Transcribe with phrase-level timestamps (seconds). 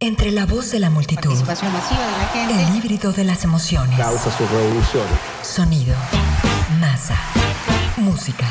[0.00, 2.62] Entre la voz de la multitud, Participación masiva de la gente.
[2.62, 5.18] el híbrido de las emociones, causa sus revoluciones.
[5.42, 5.96] sonido,
[6.78, 7.16] masa,
[7.96, 8.46] música.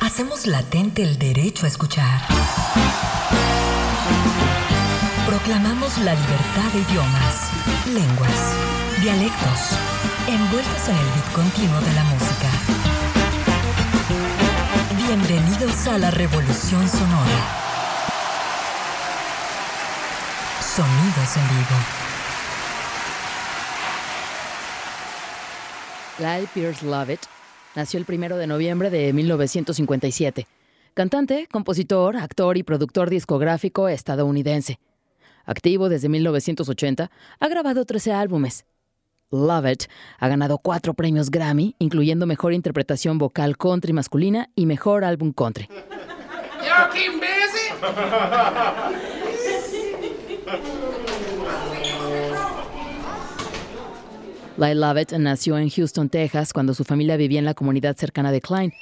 [0.00, 2.20] Hacemos latente el derecho a escuchar.
[5.26, 7.34] Proclamamos la libertad de idiomas,
[7.86, 8.40] lenguas,
[9.02, 9.60] dialectos,
[10.28, 12.48] envueltos en el beat continuo de la música.
[15.04, 17.67] Bienvenidos a la revolución sonora.
[20.78, 21.76] Sonidos en vivo.
[26.20, 27.26] Lyle Pierce Lovett
[27.74, 30.46] nació el 1 de noviembre de 1957.
[30.94, 34.78] Cantante, compositor, actor y productor discográfico estadounidense.
[35.46, 37.10] Activo desde 1980,
[37.40, 38.64] ha grabado 13 álbumes.
[39.32, 45.32] Lovett ha ganado cuatro premios Grammy, incluyendo Mejor Interpretación Vocal Country Masculina y Mejor Álbum
[45.32, 45.68] Country.
[54.56, 58.40] Lyle Lovett nació en Houston, Texas, cuando su familia vivía en la comunidad cercana de
[58.40, 58.72] Klein.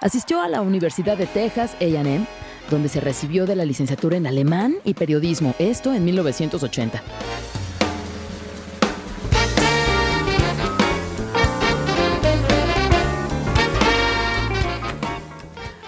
[0.00, 2.26] Asistió a la Universidad de Texas AM,
[2.70, 7.02] donde se recibió de la licenciatura en alemán y periodismo, esto en 1980.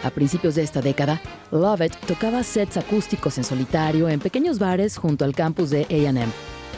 [0.05, 5.25] A principios de esta década, Lovett tocaba sets acústicos en solitario en pequeños bares junto
[5.25, 6.31] al campus de AM.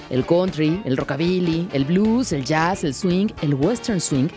[0.09, 4.29] El country, el rockabilly, el blues, el jazz, el swing, el western swing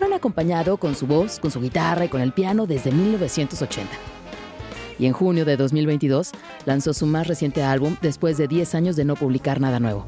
[0.00, 3.90] lo han acompañado con su voz, con su guitarra y con el piano desde 1980.
[4.98, 6.32] Y en junio de 2022
[6.64, 10.06] lanzó su más reciente álbum después de 10 años de no publicar nada nuevo.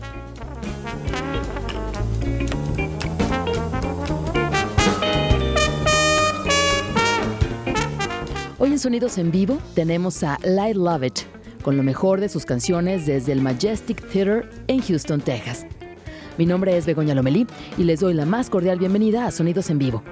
[8.82, 11.20] En Sonidos en Vivo tenemos a Lyle Lovett
[11.62, 15.66] con lo mejor de sus canciones desde el Majestic Theater en Houston, Texas.
[16.36, 17.46] Mi nombre es Begoña Lomelí
[17.78, 20.02] y les doy la más cordial bienvenida a Sonidos en Vivo.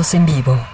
[0.00, 0.69] En vivo.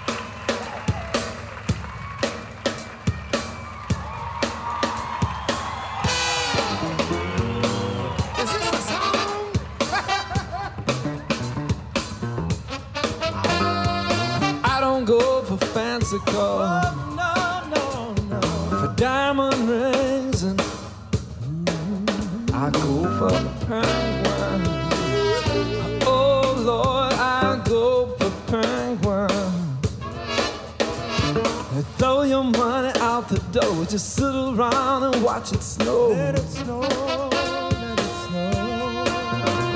[33.60, 33.74] dull.
[33.76, 36.08] we just sit around and watch it snow.
[36.08, 36.80] Let it snow.
[36.80, 38.90] Let it snow.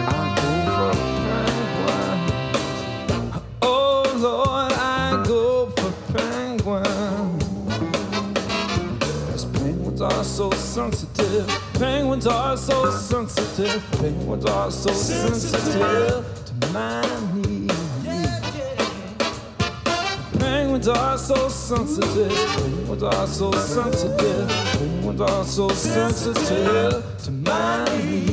[0.08, 1.22] I go for
[3.14, 3.50] penguins.
[3.62, 5.92] Oh Lord, I go for
[9.52, 11.48] penguins are so sensitive.
[11.74, 13.82] Penguins are so sensitive.
[13.92, 17.02] Penguins are so sensitive to my
[17.34, 17.74] needs.
[20.38, 22.79] Penguins are so sensitive.
[23.00, 24.50] Humans are so sensitive.
[24.78, 28.29] Humans are so sensitive to my needs.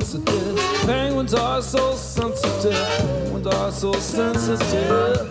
[0.00, 0.56] sensitive.
[0.86, 2.74] Penguins are so sensitive.
[3.32, 5.21] Penguins are so sensitive.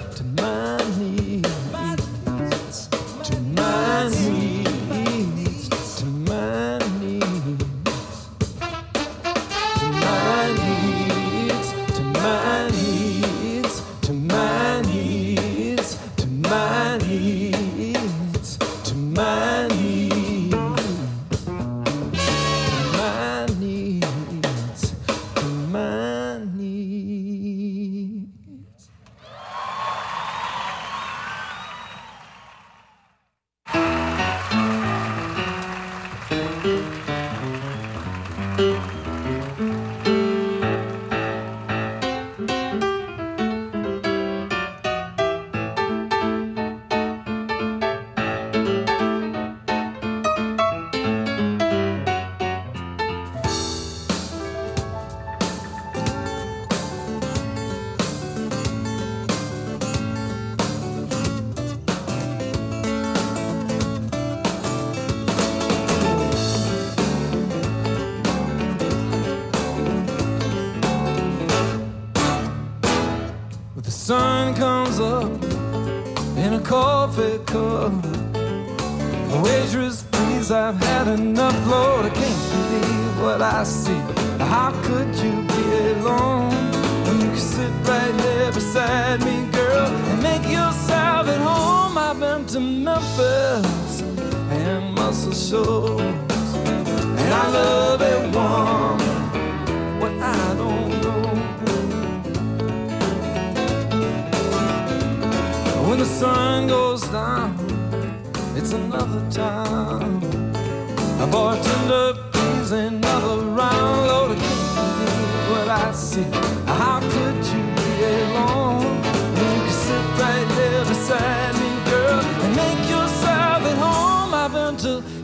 [124.82, 125.21] to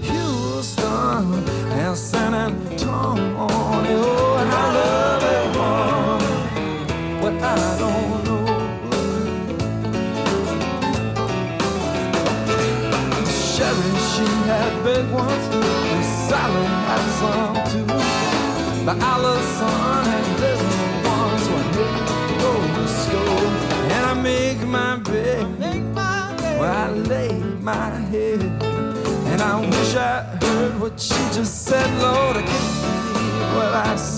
[30.89, 34.16] but she just said, Lord, I can't believe what I said.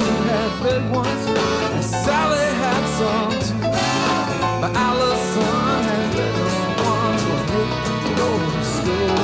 [0.00, 3.60] she had heard once that Sally had some too.
[4.60, 5.56] But Allison
[5.88, 6.50] had little
[6.90, 7.90] ones will make
[8.20, 9.18] go to school.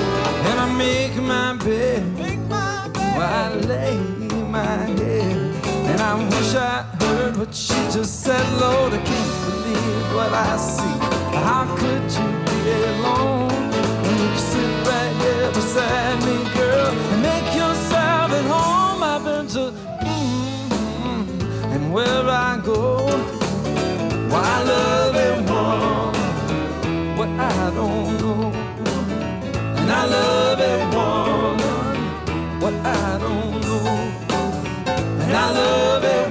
[0.49, 2.03] And I make my bed
[3.17, 3.99] while I lay
[4.57, 5.55] my head.
[5.91, 10.57] And I wish I heard what she just said, Lord, I can't believe what I
[10.57, 10.97] see.
[11.47, 12.46] How could you?
[21.97, 23.07] Where I go,
[24.29, 25.17] why love
[25.49, 28.53] woman, what I don't know,
[29.79, 30.61] and I love
[30.95, 33.89] woman, what I don't know.
[35.23, 36.26] And I love a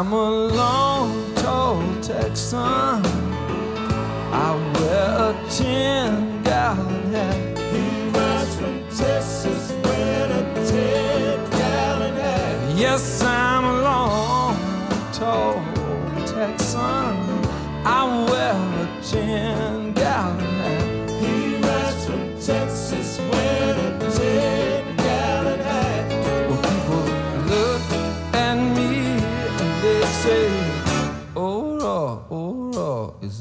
[0.00, 2.62] I'm a long, tall Texan.
[4.32, 7.58] I wear a ten gallon hat.
[7.70, 12.78] He rides from Texas wearing a ten gallon hat.
[12.78, 14.56] Yes, I'm a long,
[15.12, 15.62] tall
[16.24, 17.14] Texan.
[17.84, 20.59] I wear a ten gallon hat.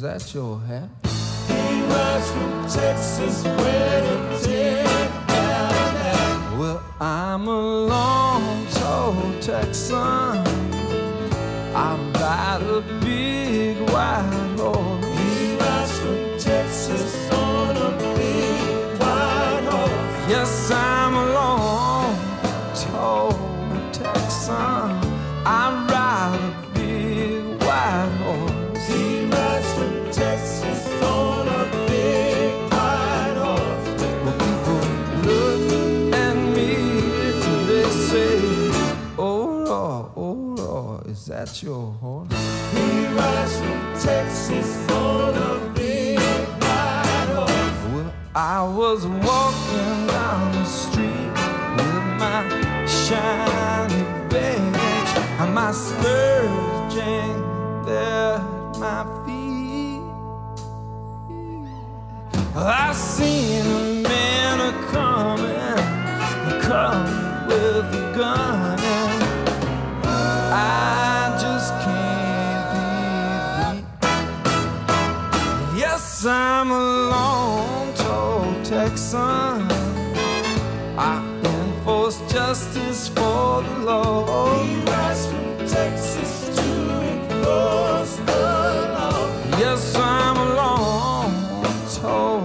[0.09, 0.89] That your hat?
[1.47, 3.43] He rides from Texas
[4.43, 4.83] ten
[5.27, 6.57] gallon hat.
[6.57, 10.48] Well, I'm a long, tall Texan.
[41.63, 42.31] Your horse?
[42.73, 47.93] He rides from Texas on a big white horse.
[47.93, 51.31] Well, I was walking down the street
[51.77, 52.39] with my
[52.85, 55.11] shiny badge
[55.41, 60.01] and my spurs jammed there at my feet.
[62.55, 65.79] I seen a man a coming,
[66.51, 68.77] a coming with a gun,
[76.21, 79.71] Yes, I'm a long, tall Texan.
[80.97, 84.65] I enforce justice for the law.
[84.65, 86.69] He rides from Texas to
[87.13, 88.33] enforce the
[88.95, 89.29] law.
[89.59, 91.31] Yes, I'm a long,
[92.01, 92.38] tall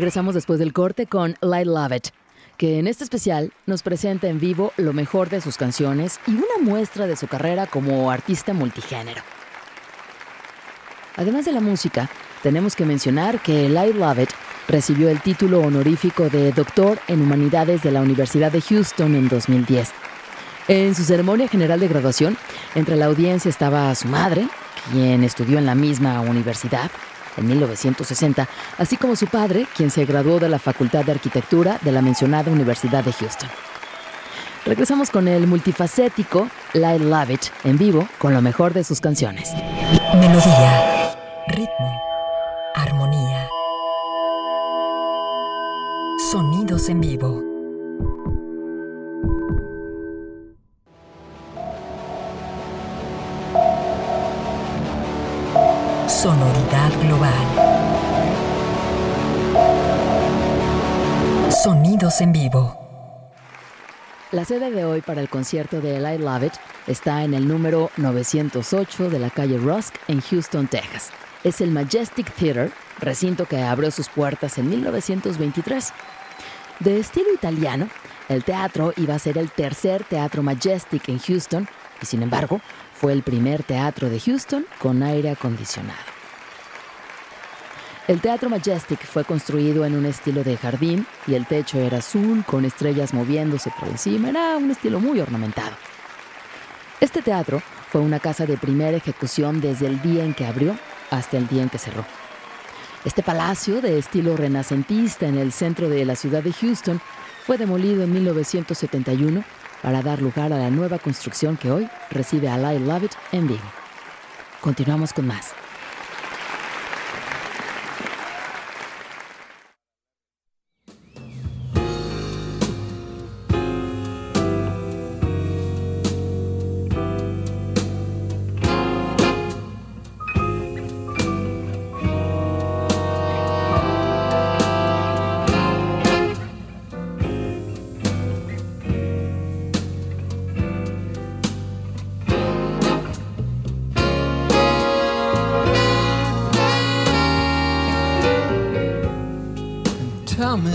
[0.00, 2.06] Regresamos después del corte con Light Love It,
[2.56, 6.56] que en este especial nos presenta en vivo lo mejor de sus canciones y una
[6.62, 9.20] muestra de su carrera como artista multigénero.
[11.18, 12.08] Además de la música,
[12.42, 14.30] tenemos que mencionar que Light Love It
[14.68, 19.90] recibió el título honorífico de Doctor en Humanidades de la Universidad de Houston en 2010.
[20.68, 22.38] En su ceremonia general de graduación,
[22.74, 24.48] entre la audiencia estaba su madre,
[24.92, 26.90] quien estudió en la misma universidad
[27.36, 31.92] en 1960, así como su padre, quien se graduó de la Facultad de Arquitectura de
[31.92, 33.48] la mencionada Universidad de Houston.
[34.64, 39.52] Regresamos con el multifacético Love It en vivo con lo mejor de sus canciones.
[40.14, 41.16] Melodía.
[41.48, 42.02] ritmo,
[42.74, 43.48] armonía.
[46.30, 47.49] Sonidos en vivo.
[56.10, 57.32] Sonoridad global.
[61.62, 62.76] Sonidos en vivo.
[64.32, 66.52] La sede de hoy para el concierto de I Love It
[66.88, 71.10] está en el número 908 de la calle Rusk en Houston, Texas.
[71.44, 75.92] Es el Majestic Theater, recinto que abrió sus puertas en 1923.
[76.80, 77.88] De estilo italiano,
[78.28, 81.68] el teatro iba a ser el tercer teatro Majestic en Houston
[82.02, 82.60] y sin embargo
[83.00, 85.98] fue el primer teatro de Houston con aire acondicionado.
[88.06, 92.44] El Teatro Majestic fue construido en un estilo de jardín y el techo era azul
[92.44, 94.28] con estrellas moviéndose por encima.
[94.28, 95.76] Era un estilo muy ornamentado.
[97.00, 100.76] Este teatro fue una casa de primera ejecución desde el día en que abrió
[101.10, 102.04] hasta el día en que cerró.
[103.06, 107.00] Este palacio de estilo renacentista en el centro de la ciudad de Houston
[107.46, 109.42] fue demolido en 1971
[109.82, 113.48] para dar lugar a la nueva construcción que hoy recibe a I Love It en
[113.48, 113.64] vivo.
[114.60, 115.54] Continuamos con más.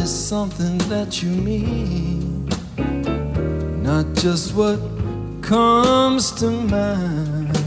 [0.05, 2.47] Me something that you mean,
[3.81, 4.79] not just what
[5.41, 7.57] comes to mind.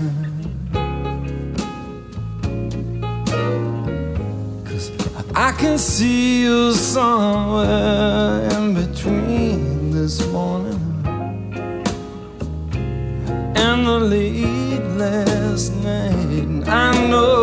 [4.69, 4.93] Cause
[5.35, 10.81] I can see you somewhere in between this morning
[13.57, 16.69] and the late last night.
[16.69, 17.38] I know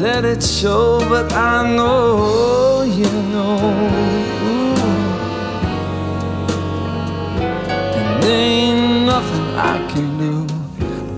[0.00, 3.58] let it show, but I know you know.
[7.98, 10.46] And ain't nothing I can do.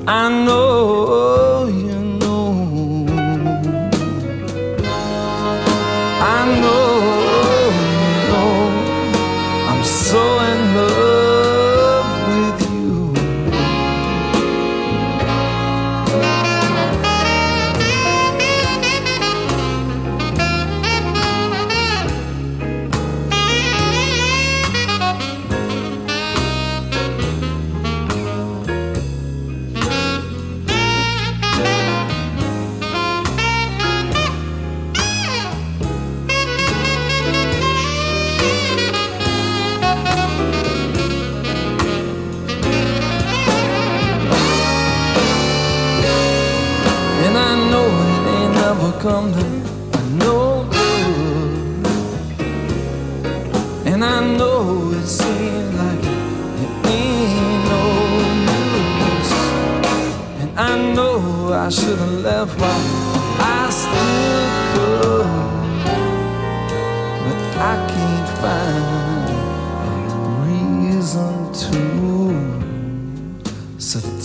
[0.09, 1.12] I know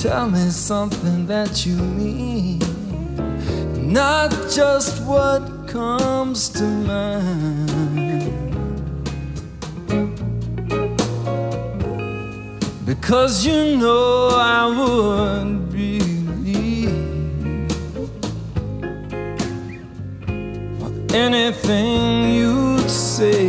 [0.08, 2.60] tell me something that you mean,
[3.92, 7.68] not just what comes to mind.
[12.86, 16.88] Because you know I wouldn't believe
[21.14, 23.47] anything you'd say,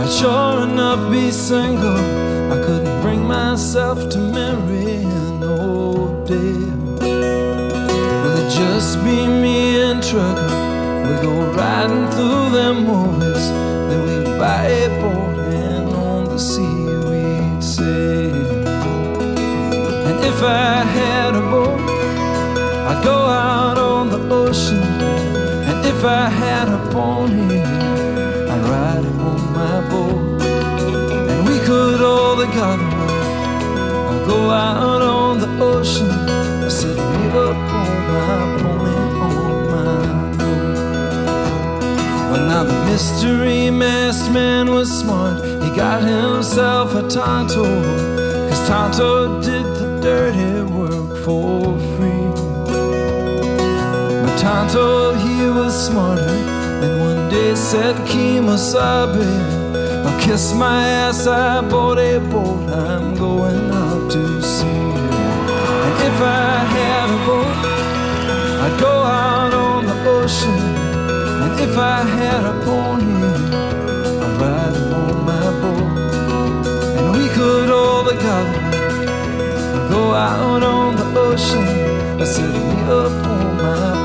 [0.00, 1.98] I'd sure enough be single.
[2.52, 6.96] I couldn't bring myself to marry an old dame.
[8.22, 10.52] Will it just be me and Trucker?
[11.02, 13.48] We go riding through them movies,
[13.88, 18.68] then we buy a boat and on the sea we'd sail.
[20.08, 21.80] And if I had a boat,
[22.90, 24.84] I'd go out on the ocean.
[25.68, 27.77] And if I had a pony,
[32.46, 32.78] could all
[34.10, 36.08] I'd go out on the ocean.
[36.08, 36.68] I
[37.34, 38.96] up on my pony
[39.26, 40.76] on my boat.
[42.30, 45.42] But now the mystery masked man was smart.
[45.44, 47.64] He got himself a Tonto.
[48.48, 52.28] Cause Tonto did the dirty work for free.
[54.22, 56.22] But Tonto, he was smarter.
[56.82, 59.57] And one day said, Kemosabe,
[60.20, 62.68] kiss my ass, I bought a boat.
[62.70, 64.66] I'm going out to sea.
[65.86, 67.58] And if I had a boat,
[68.64, 70.60] I'd go out on the ocean.
[71.42, 73.08] And if I had a pony,
[74.24, 75.98] I'd ride him on my boat.
[76.98, 78.60] And we could all together
[79.90, 81.66] go out on the ocean.
[82.20, 83.97] I set me up on my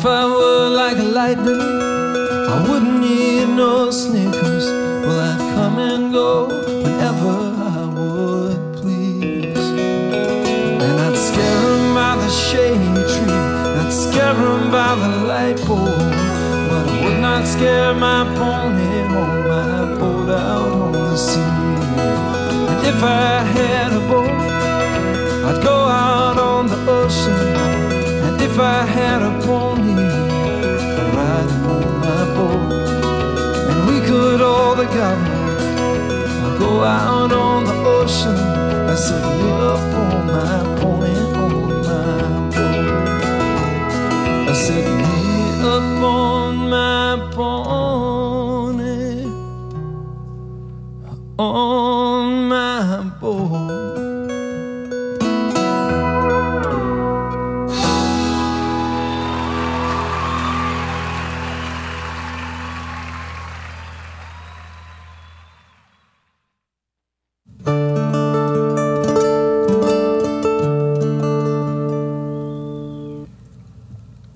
[0.00, 4.64] if I were like lightning, I wouldn't need no sneakers.
[5.04, 6.48] Well, I'd come and go
[6.84, 7.34] whenever
[7.76, 9.66] I would please.
[10.84, 13.40] And I'd scare scare 'em by the shade tree,
[13.80, 14.40] I'd scare
[14.76, 16.06] by the light pole.
[16.68, 21.52] But I would not scare my pony on my boat out on the sea.
[22.70, 23.39] And if I
[36.78, 38.36] out on the ocean.
[38.88, 40.69] I me up on my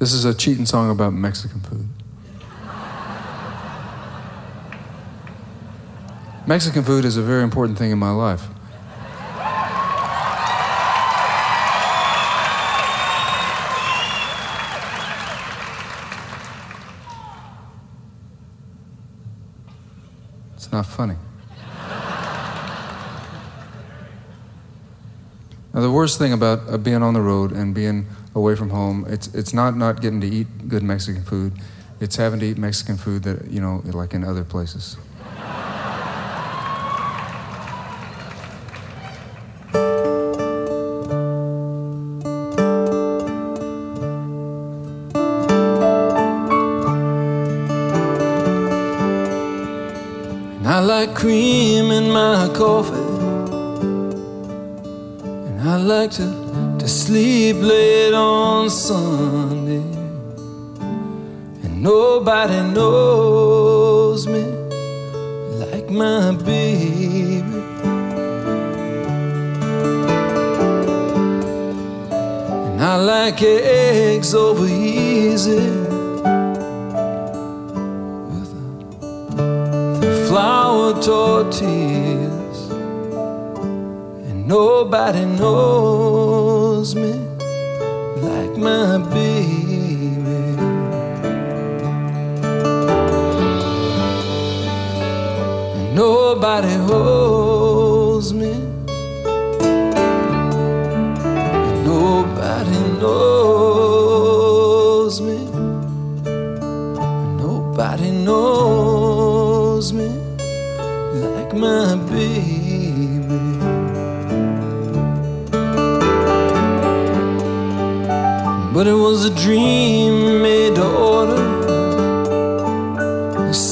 [0.05, 1.89] This is a cheating song about Mexican food.
[6.47, 8.47] Mexican food is a very important thing in my life.
[20.55, 21.17] It's not funny.
[25.73, 29.07] Now, the worst thing about uh, being on the road and being away from home,
[29.09, 31.53] it's, it's not not getting to eat good Mexican food.
[32.01, 34.97] It's having to eat Mexican food that, you know, like in other places.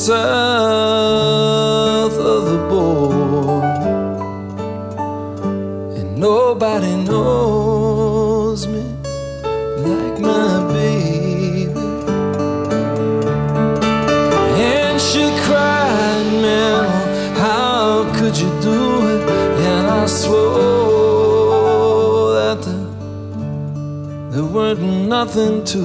[0.03, 0.19] South
[2.19, 3.63] of the border,
[5.97, 8.83] and nobody knows me
[9.87, 11.87] like my baby.
[14.59, 16.85] And she cried, man,
[17.37, 19.23] how could you do it?
[19.71, 20.73] And I swore
[22.39, 22.87] that there,
[24.33, 25.81] there weren't nothing to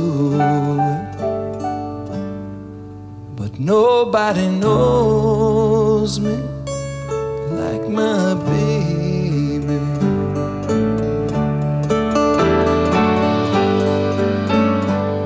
[3.68, 6.38] nobody knows me
[7.52, 9.76] like my baby.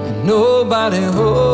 [0.07, 1.50] And nobody holds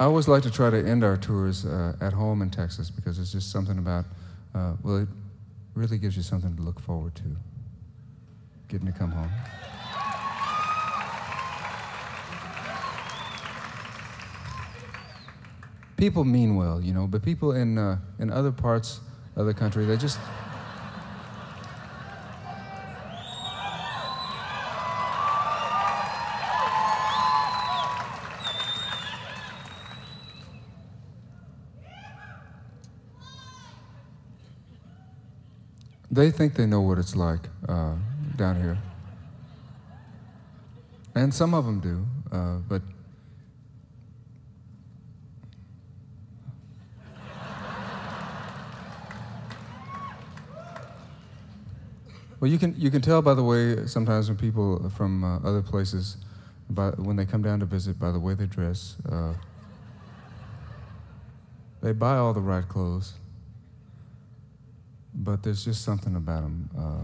[0.00, 3.20] I always like to try to end our tours uh, at home in Texas because
[3.20, 4.04] it's just something about,
[4.52, 5.08] uh, well, it
[5.74, 7.36] really gives you something to look forward to,
[8.66, 9.30] getting to come home.
[15.96, 19.00] People mean well, you know, but people in, uh, in other parts
[19.36, 20.18] of the country, they just,
[36.14, 37.94] they think they know what it's like uh,
[38.36, 38.78] down here.
[41.14, 42.82] And some of them do, uh, but
[52.40, 55.62] well, you can you can tell by the way sometimes when people from uh, other
[55.62, 56.16] places,
[56.68, 59.34] by, when they come down to visit, by the way they dress, uh,
[61.80, 63.14] they buy all the right clothes,
[65.14, 66.68] but there's just something about him.
[66.76, 67.02] Uh,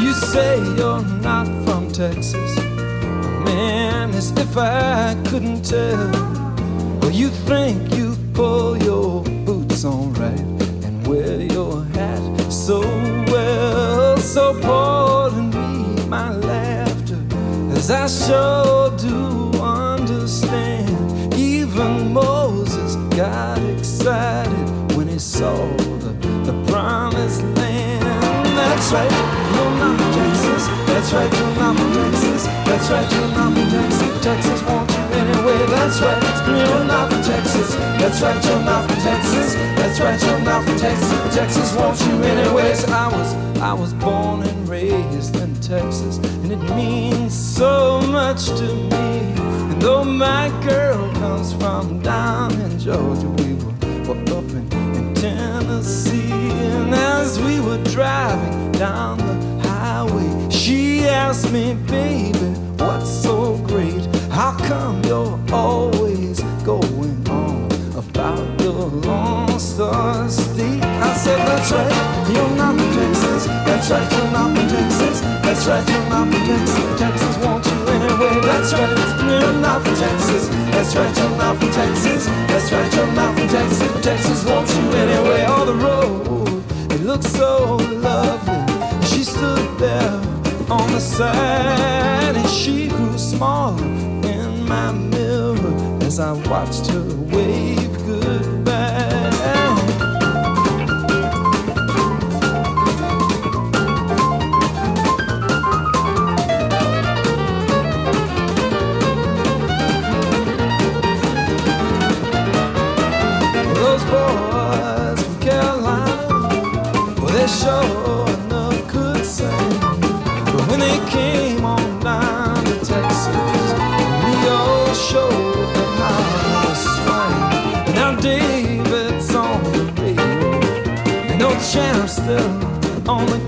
[0.00, 2.56] You say you're not from Texas.
[3.44, 6.10] Man, as if I couldn't tell.
[7.00, 10.40] Well, you think you pull your boots on right
[10.84, 12.80] and wear your hat so
[13.32, 14.16] well.
[14.18, 14.91] So me
[16.12, 17.16] my laughter,
[17.72, 19.16] as I sure do
[19.62, 20.92] understand.
[21.32, 25.56] Even Moses got excited when he saw
[26.04, 26.12] the,
[26.44, 28.04] the promised land.
[28.60, 29.14] That's right,
[29.56, 30.64] from Texas.
[30.84, 32.44] That's right, you're not from Texas.
[32.68, 34.22] That's right, you're not from Texas.
[34.22, 35.60] Texas wants you anyway.
[35.74, 36.20] That's right,
[37.08, 37.74] from Texas.
[38.00, 39.81] That's right, you're not from Texas.
[39.92, 40.40] That's right, you're
[40.78, 41.34] Texas.
[41.34, 42.72] Texas wants you anyway.
[42.72, 48.46] So I was, I was born and raised in Texas, and it means so much
[48.46, 49.18] to me.
[49.68, 55.14] And though my girl comes from down in Georgia, we were, were up in, in
[55.14, 56.32] Tennessee.
[56.32, 62.38] And as we were driving down the highway, she asked me, baby,
[62.78, 64.06] what's so great?
[64.30, 66.91] How come you're always going
[68.86, 70.82] lone star state?
[70.82, 73.46] I said, that's right, you're not from Texas.
[73.46, 75.20] That's right, you're not from Texas.
[75.20, 77.00] That's right, you're not from Texas.
[77.00, 78.40] Texas wants you anyway.
[78.42, 80.48] That's right, you're not from Texas.
[80.72, 82.26] That's right, you're not from Texas.
[82.26, 84.02] That's right, you're not from Texas.
[84.02, 85.44] Texas wants you anyway.
[85.44, 89.06] On the road, it looks so lovely.
[89.06, 90.20] She stood there
[90.70, 93.78] on the side and she grew small
[94.24, 98.01] in my mirror as I watched her wave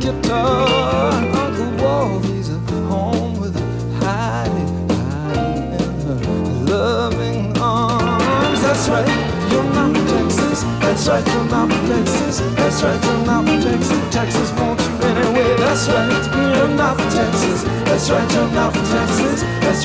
[0.05, 0.11] That's
[8.91, 9.09] right,
[9.51, 10.63] you're not from Texas.
[10.81, 12.41] That's right, you're not from Texas.
[12.55, 13.63] That's right, you're not from
[14.11, 14.53] Texas.
[14.53, 15.57] Won't you win it away?
[15.57, 15.89] That's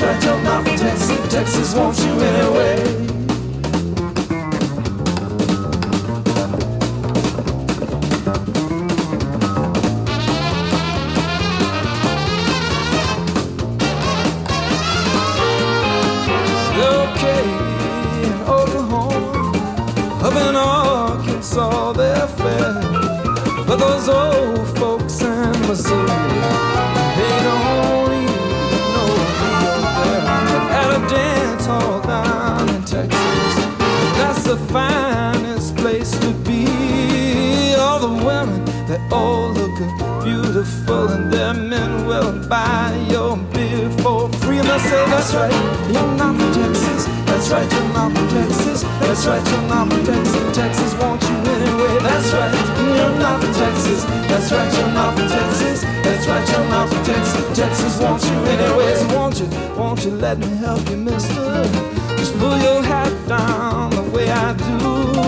[0.02, 0.76] right, you're not for
[1.30, 3.09] Texas wants you anyway.
[40.60, 44.58] Beautiful, and their men will buy your beer for free.
[44.58, 45.52] And they say, That's right,
[45.92, 47.06] you're not from Texas.
[47.26, 48.82] That's right, you're not from Texas.
[49.00, 50.56] That's right, you're not from Texas.
[50.56, 52.02] Texas wants you anyway.
[52.02, 52.54] That's right,
[52.96, 54.04] you're not from Texas.
[54.04, 55.82] That's right, you're not from Texas.
[56.04, 57.58] That's right, you're not from Texas.
[57.58, 58.94] Texas wants you anyway.
[58.96, 61.64] So won't you, won't you let me help you, mister?
[62.18, 65.19] Just pull your hat down the way I do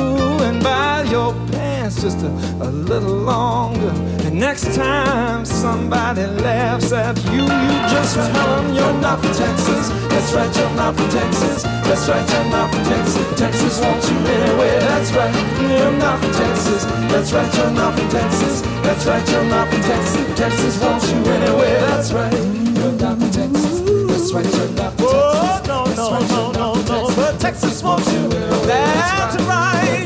[1.83, 2.29] pants just a,
[2.63, 3.93] a little longer.
[4.25, 9.89] And next time somebody laughs at you, you just tell them you're not from Texas.
[10.11, 11.63] That's right, you're not from Texas.
[11.63, 13.39] That's right, you're not from Texas.
[13.39, 14.79] Texas wants you anyway.
[14.79, 16.85] That's right, you're not from Texas.
[17.11, 18.61] That's right, you're not from Texas.
[18.85, 20.39] That's right, you're not from Texas.
[20.39, 21.75] Texas wants you anyway.
[21.87, 22.33] That's right,
[22.79, 23.81] you're not from Texas.
[24.11, 25.43] That's right, you're not from Texas.
[25.43, 28.29] Oh, no, no, no, no, no, but Texas wants you.
[28.71, 30.05] That's right,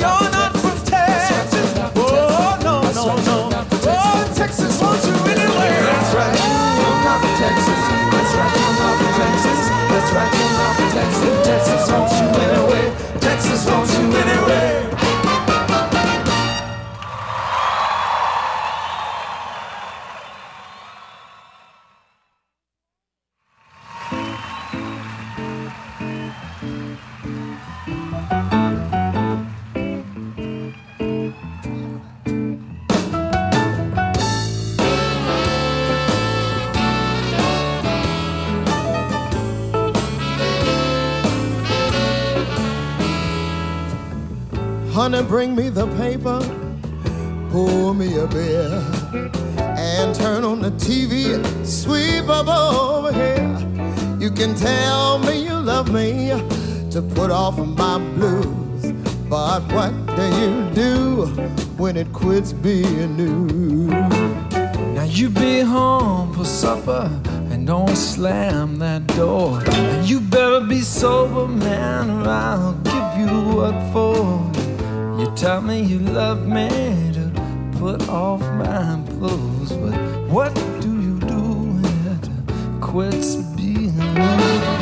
[11.06, 11.35] not
[45.28, 46.40] bring me the paper,
[47.50, 48.70] pour me a beer,
[49.76, 54.18] and turn on the TV sweep up over here.
[54.20, 56.28] You can tell me you love me
[56.90, 58.92] to put off my blues,
[59.28, 61.26] but what do you do
[61.76, 63.88] when it quits being new?
[64.94, 67.10] Now you be home for supper
[67.50, 69.60] and don't slam that door.
[70.04, 74.45] You better be sober, man, or I'll give you what for.
[75.46, 76.68] Tell me you love me
[77.12, 77.30] to
[77.78, 79.94] put off my blues, but
[80.28, 81.40] what do you do
[81.70, 81.84] when
[82.14, 84.75] it quits being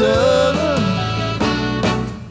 [0.00, 0.76] other,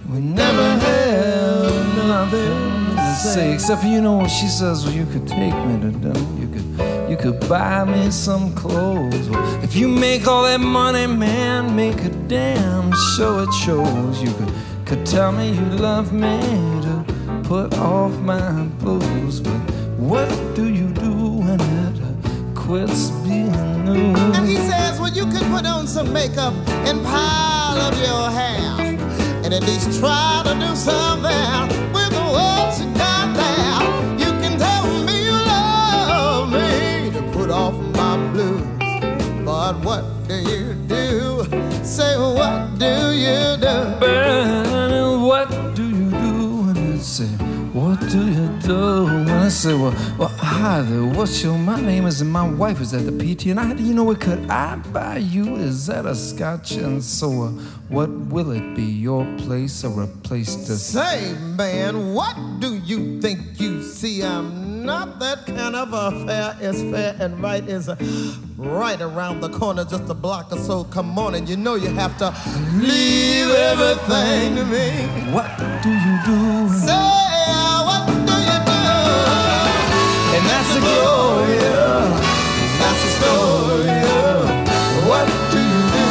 [0.09, 3.53] we never have nothing to say.
[3.53, 6.20] Except for you know she says, "Well, you could take me to dinner.
[6.41, 9.30] You could, you could buy me some clothes.
[9.30, 14.22] Well, if you make all that money, man, make a damn show it shows.
[14.22, 14.53] You could,
[14.86, 16.38] could tell me you love me
[16.86, 17.05] to
[17.43, 19.59] put off my blues, but
[19.97, 21.14] what do you do
[21.45, 24.72] when it quits being new?
[25.24, 26.53] You could put on some makeup
[26.88, 28.97] and pile up your hair.
[29.43, 33.82] And at least try to do something with the words you got there.
[34.19, 38.63] You can tell me you love me to put off my blues.
[39.45, 41.45] But what do you do?
[41.84, 43.76] Say, what do you do?
[43.99, 47.28] Burn, what do you do when I say,
[47.71, 52.06] what do you do when I say, well, well, hi there, what's your, my name
[52.06, 54.76] is, and my wife is at the PT, and I, you know what, could I
[54.76, 57.47] buy you, is that a scotch and so, uh,
[57.89, 63.20] what will it be, your place or a place to Say, man, what do you
[63.20, 64.24] think you see?
[64.24, 67.89] I'm not that kind of a fair is fair and right is
[68.58, 70.84] right around the corner, just a block or so.
[70.84, 72.28] Come on, and you know you have to
[72.76, 75.32] leave everything to me.
[75.34, 76.70] What do you do?
[76.70, 77.22] Say,
[80.64, 81.57] that's the glory.
[82.80, 83.99] That's the story.
[85.09, 86.07] What do you do?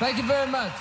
[0.00, 0.72] Thank you very much.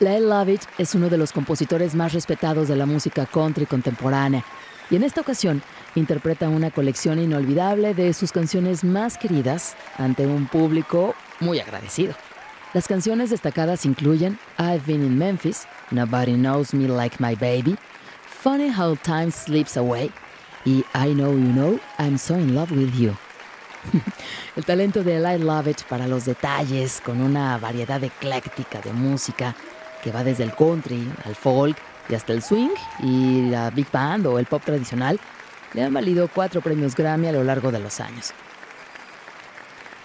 [0.00, 4.44] Lyle Lovett es uno de los compositores más respetados de la música country contemporánea
[4.90, 5.62] y en esta ocasión
[5.94, 11.14] interpreta una colección inolvidable de sus canciones más queridas ante un público
[11.44, 12.14] muy agradecido.
[12.72, 17.76] Las canciones destacadas incluyen I've Been in Memphis, Nobody Knows Me Like My Baby,
[18.42, 20.10] Funny How Time Slips Away
[20.64, 23.14] y I Know You Know I'm So in Love with You.
[24.56, 29.54] El talento de Lyle Lovett para los detalles, con una variedad ecléctica de música
[30.02, 31.76] que va desde el country al folk
[32.08, 32.70] y hasta el swing
[33.00, 35.18] y la big band o el pop tradicional,
[35.72, 38.32] le han valido cuatro premios Grammy a lo largo de los años.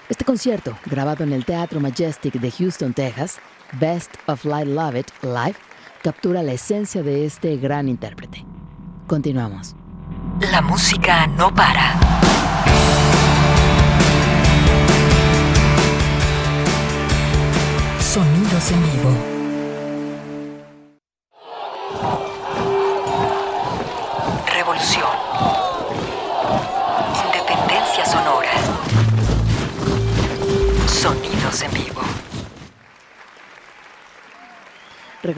[0.09, 3.37] Este concierto, grabado en el Teatro Majestic de Houston, Texas,
[3.73, 5.55] Best of Lyle Lovett Live,
[6.01, 8.43] captura la esencia de este gran intérprete.
[9.05, 9.75] Continuamos.
[10.51, 11.93] La música no para.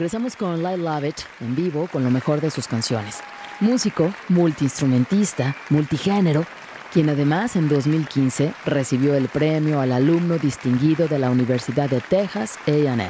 [0.02, 3.20] Regresamos con Lyle Lovett en vivo con lo mejor de sus canciones.
[3.60, 6.44] Músico, multiinstrumentista, multigénero,
[6.92, 12.58] quien además en 2015 recibió el premio al alumno distinguido de la Universidad de Texas
[12.66, 13.00] AM.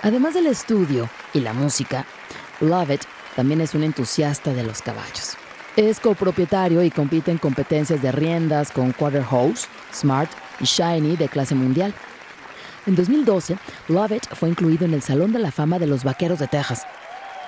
[0.00, 2.06] Además del estudio y la música,
[2.62, 3.04] Lovett
[3.36, 5.36] también es un entusiasta de los caballos.
[5.76, 10.30] Es copropietario y compite en competencias de riendas con Quarter Horse, Smart
[10.60, 11.92] y Shiny de clase mundial.
[12.86, 13.56] En 2012,
[13.88, 16.86] Lovett fue incluido en el Salón de la Fama de los Vaqueros de Texas,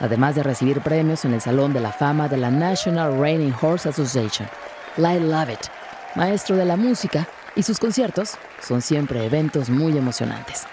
[0.01, 3.91] además de recibir premios en el Salón de la Fama de la National Reining Horse
[3.91, 4.49] Association.
[4.97, 5.71] Lyle Lovett,
[6.15, 8.33] maestro de la música, y sus conciertos
[8.63, 10.65] son siempre eventos muy emocionantes.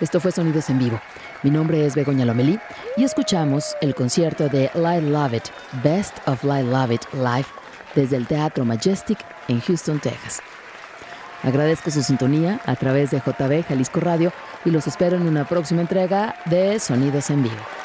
[0.00, 1.00] Esto fue Sonidos en Vivo.
[1.42, 2.60] Mi nombre es Begoña Lomelí
[2.96, 5.50] y escuchamos el concierto de Lyle Lovett,
[5.82, 7.46] Best of Lyle Lovett Live,
[7.96, 10.40] desde el Teatro Majestic en Houston, Texas.
[11.44, 14.32] Agradezco su sintonía a través de JB Jalisco Radio
[14.64, 17.83] y los espero en una próxima entrega de Sonidos en Vivo.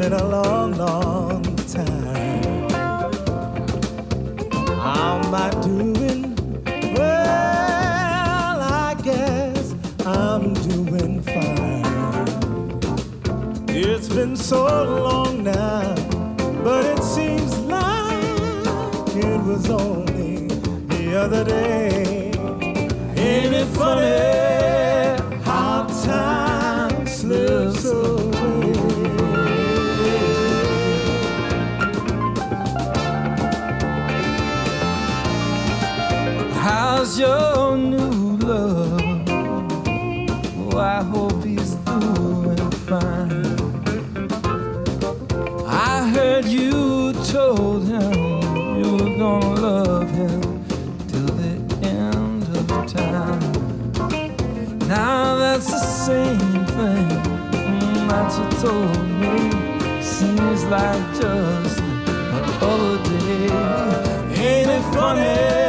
[0.00, 2.70] Been a long, long time.
[4.80, 6.34] How am I doing?
[6.94, 9.74] Well, I guess
[10.06, 11.84] I'm doing fine.
[13.68, 14.64] It's been so
[15.04, 15.94] long now,
[16.64, 20.46] but it seems like it was only
[20.94, 22.30] the other day.
[23.16, 24.39] Ain't it funny
[37.20, 38.98] your new love?
[40.56, 43.44] Oh, I hope he's doing fine.
[45.68, 48.12] I heard you told him
[48.78, 50.40] you were gonna love him
[51.08, 51.52] till the
[51.86, 53.52] end of time.
[54.88, 57.08] Now that's the same thing
[58.08, 59.36] that you told me.
[60.02, 63.50] Seems like just the other day.
[64.42, 65.59] Ain't it funny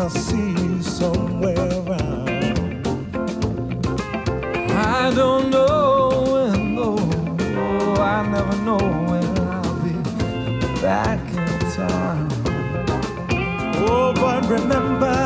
[0.00, 2.86] I'll see you somewhere around.
[4.70, 6.96] I don't know when, though.
[8.00, 9.92] I never know when I'll be
[10.80, 12.28] back in time.
[13.76, 15.19] Oh, but remember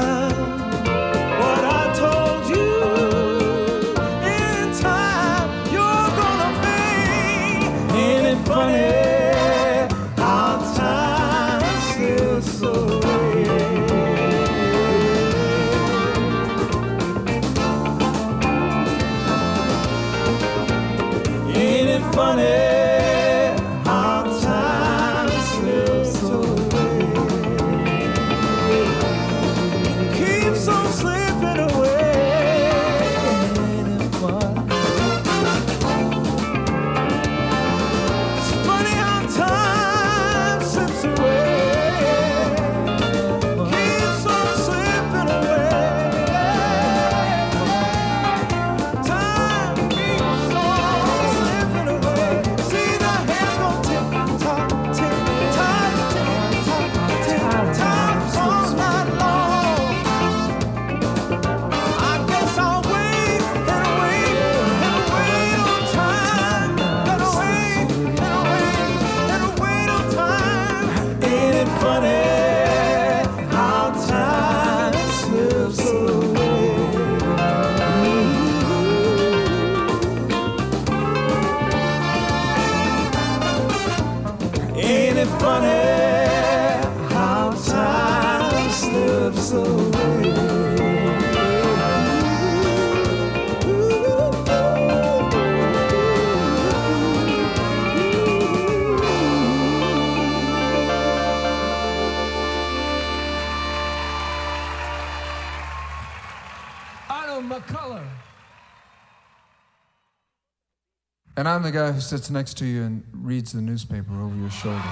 [111.55, 114.83] I'm the guy who sits next to you and reads the newspaper over your shoulder.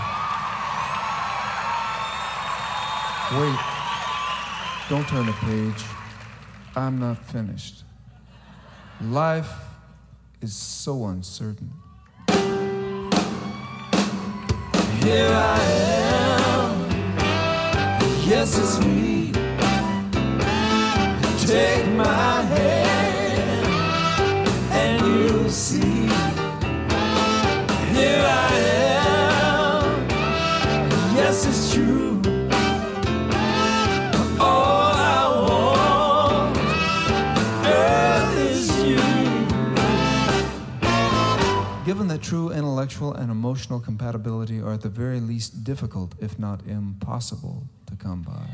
[3.32, 3.58] Wait.
[4.88, 5.84] Don't turn a page.
[6.76, 7.82] I'm not finished.
[9.00, 9.52] Life
[10.40, 11.72] is so uncertain.
[15.00, 15.60] Here I
[15.98, 16.90] am.
[18.24, 19.32] Yes, it's me.
[21.44, 23.66] Take my hand,
[24.70, 25.91] and you'll see.
[31.14, 32.03] Yes, it's true.
[41.84, 46.66] Given that true intellectual and emotional compatibility are at the very least difficult, if not
[46.66, 48.46] impossible, to come by,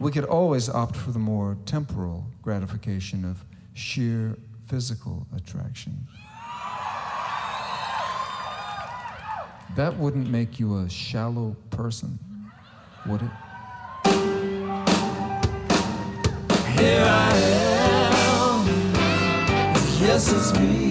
[0.00, 3.44] we could always opt for the more temporal gratification of
[3.74, 4.36] sheer
[4.66, 6.08] physical attraction.
[9.76, 12.18] That wouldn't make you a shallow person,
[13.06, 13.30] would it?
[16.78, 18.66] Here I am.
[20.00, 20.87] Yes, it's me.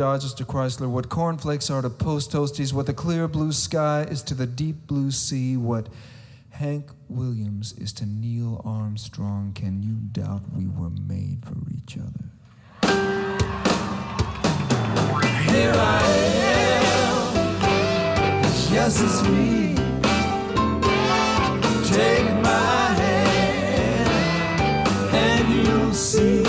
[0.00, 3.52] Chevrolet, what Dodge to Chrysler, what cornflakes are to post toasties, what the clear blue
[3.52, 5.88] sky is to the deep blue sea, what
[6.50, 12.30] Hank Williams is to Neil Armstrong, can you doubt we were made for each other?
[15.52, 16.02] Here I
[16.36, 17.34] am.
[18.72, 19.74] Yes, it's me.
[21.92, 24.08] Take my hand,
[25.14, 26.44] and you'll see.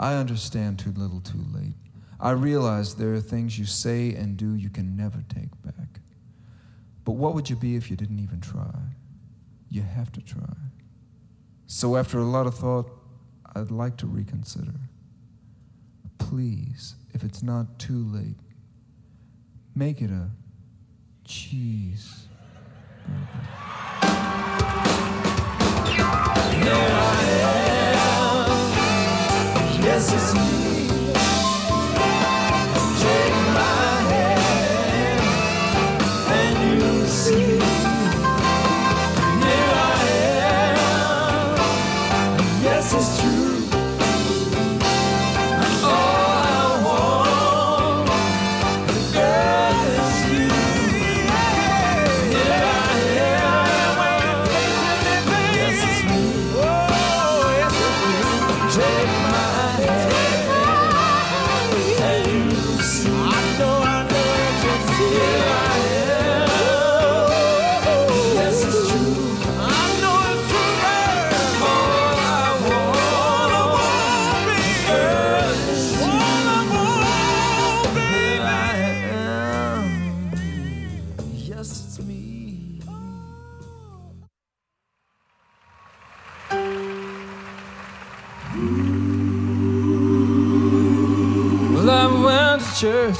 [0.00, 1.74] I understand too little too late.
[2.18, 6.00] I realize there are things you say and do you can never take back.
[7.04, 8.74] But what would you be if you didn't even try?
[9.68, 10.54] You have to try.
[11.66, 12.90] So, after a lot of thought,
[13.54, 14.80] I'd like to reconsider.
[16.18, 18.38] Please, if it's not too late,
[19.74, 20.30] make it a
[21.22, 22.28] cheese.
[25.86, 27.24] There I
[29.76, 29.82] am.
[29.82, 30.59] Yes, it's me.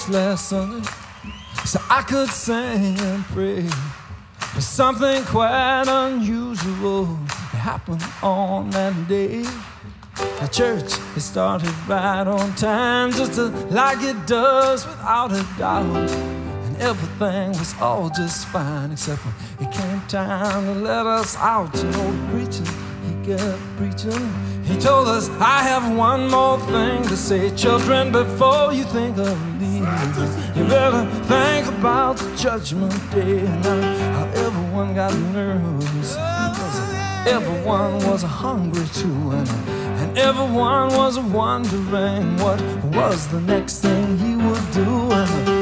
[0.00, 0.88] Church last Sunday
[1.64, 3.62] so I could sing and pray.
[4.54, 7.06] But something quite unusual
[7.52, 9.42] happened on that day.
[10.40, 13.38] The church it started right on time, just
[13.70, 16.10] like it does without a doubt.
[16.10, 21.74] And everything was all just fine, except when it came time to let us out.
[21.76, 22.64] You know, preacher,
[23.06, 24.49] he kept preaching.
[24.70, 29.60] He told us, I have one more thing to say, children, before you think of
[29.60, 29.80] leaving.
[30.54, 36.16] You better think about the judgment day and how everyone got nervous.
[37.26, 39.48] Everyone was hungry too, and,
[40.00, 42.60] and everyone was wondering what
[42.94, 45.12] was the next thing he would do.
[45.12, 45.59] And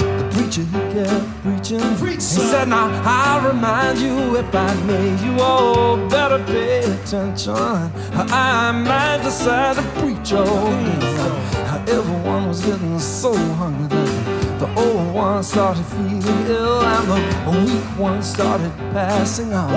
[0.49, 1.81] preacher he kept preaching.
[2.09, 7.55] He said, Now I'll remind you if I may, you all better pay attention.
[7.55, 10.71] I might decide to preach all
[11.01, 11.45] day.
[11.89, 17.99] Everyone was getting so hungry that the old one started feeling ill, and the weak
[17.99, 19.73] ones started passing on.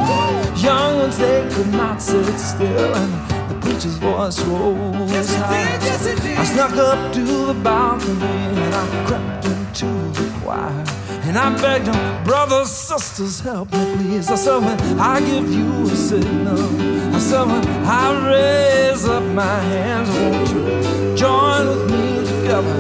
[0.57, 5.77] Young ones, they could not sit still, and the preacher's voice rose yes, high.
[5.77, 6.39] Did, yes.
[6.39, 10.83] I snuck up to the balcony, and I crept into the choir.
[11.25, 14.29] And I begged them, brothers, sisters, help me please.
[14.29, 19.59] I said, when I give you a signal, I said, when I raise up my
[19.73, 22.77] hands, won't you join with me together?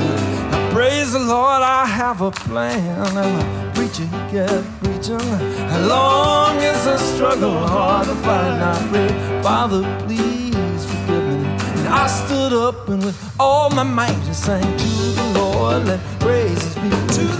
[0.53, 3.17] I praise the Lord, I have a plan.
[3.17, 5.27] And the preacher kept preaching.
[5.75, 11.45] As long as I struggle hard to find out, pray, Father, please forgive me.
[11.77, 15.99] And I stood up and with all my might I sang to the Lord, let
[16.19, 16.89] praises be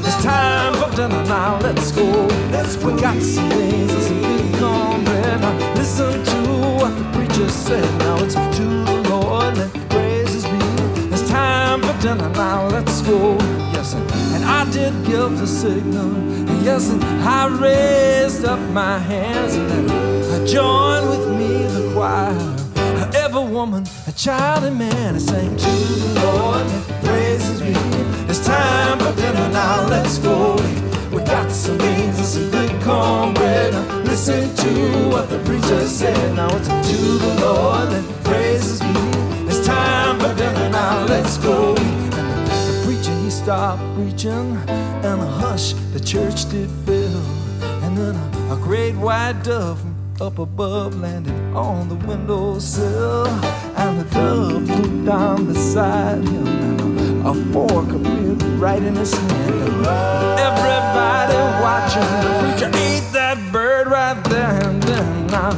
[0.08, 2.06] It's time for dinner now, let's go.
[2.52, 2.94] Let's go.
[2.94, 4.52] We got some things and some big.
[4.62, 6.40] Now listen to
[6.80, 7.90] what the preacher said.
[8.00, 9.82] Now it's to the Lord, let
[11.32, 13.38] time for dinner now, let's go.
[13.74, 16.16] Yes, and I did give the signal.
[16.50, 19.86] And yes, and I raised up my hands and then
[20.36, 22.36] I joined with me the choir.
[23.14, 25.72] Every woman, a child, and man is saying to
[26.04, 27.31] the Lord, that praises
[34.12, 36.36] Listen to what the preacher said.
[36.36, 38.94] Now it's to the Lord and praises me
[39.48, 41.78] It's time for dinner now, let's go.
[41.78, 47.24] And the preacher he stopped preaching, and a hush the church did fill.
[47.84, 49.82] And then a, a great white dove
[50.20, 53.28] up above landed on the windowsill,
[53.78, 59.14] and the dove flew down beside him, and a, a fork appeared right in his
[59.14, 59.86] hand.
[60.50, 63.21] Everybody watching the preacher ate bird
[63.92, 65.28] right there and then.
[65.28, 65.50] Now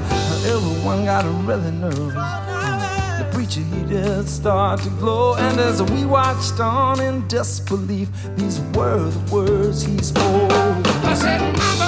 [0.46, 2.14] everyone got a really nervous
[3.20, 5.36] The preacher, he did start to glow.
[5.36, 10.52] And as we watched on in disbelief, these were the words he spoke.
[10.52, 11.83] I said,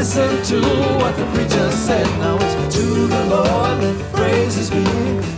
[0.00, 0.58] listen to
[0.96, 2.06] what the preacher said.
[2.20, 4.82] Now it's to the Lord that praises me.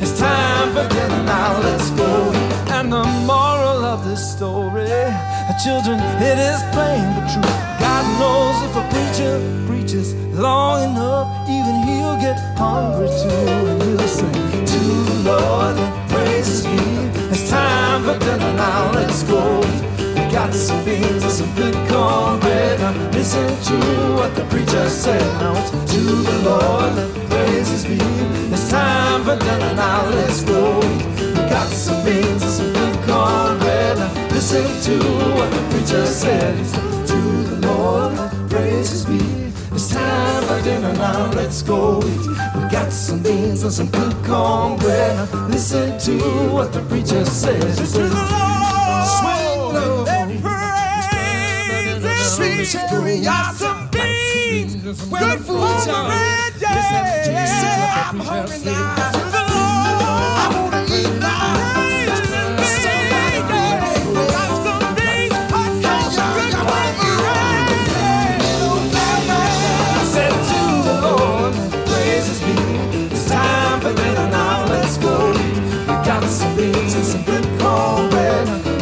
[0.01, 1.23] It's time for dinner.
[1.25, 2.31] Now let's go.
[2.77, 5.99] And the moral of this story, uh, children,
[6.31, 7.55] it is plain but true.
[7.83, 9.35] God knows if a preacher
[9.67, 10.15] preaches
[10.47, 13.51] long enough, even he'll get hungry too.
[13.71, 14.33] And he'll sing
[14.75, 16.83] to the Lord that praises me.
[17.35, 18.53] It's time for dinner.
[18.55, 19.43] Now let's go
[20.47, 22.81] got some beans and some good cornbread.
[22.81, 23.77] Now listen to
[24.17, 25.23] what the preacher said.
[25.41, 27.99] Now it's to the Lord let praises be.
[28.53, 29.75] It's time for dinner.
[29.75, 30.81] Now let's go.
[30.81, 33.99] We got some beans and some good cornbread.
[33.99, 34.97] Now listen to
[35.37, 36.59] what the preacher said.
[36.59, 36.73] It's
[37.11, 37.19] to
[37.51, 39.23] the Lord let praises be.
[39.77, 40.93] It's time for dinner.
[40.95, 42.01] Now let's go.
[42.01, 42.27] eat.
[42.57, 45.15] We got some beans and some good cornbread.
[45.19, 46.19] Now listen to
[46.53, 47.79] what the preacher says.
[47.79, 48.52] It's to the Lord.
[52.33, 54.97] Sweet cherry, got some beans, good
[55.41, 55.87] food,
[56.61, 58.09] yeah.
[58.09, 59.13] I'm hungry now.
[59.13, 61.63] To the Lord, I wanna eat now.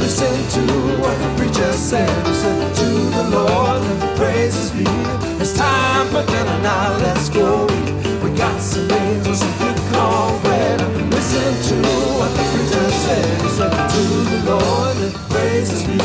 [0.00, 2.39] Listen to what the preacher said.
[6.10, 6.96] for dinner now.
[6.98, 7.66] Let's go.
[8.22, 10.80] We got some beans and some good cornbread.
[11.14, 11.76] Listen to
[12.18, 13.42] what the preacher said.
[13.42, 14.02] He said to
[14.32, 14.96] the Lord
[15.30, 15.98] praise praises me.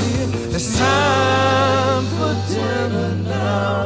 [0.56, 3.85] It's time for dinner now.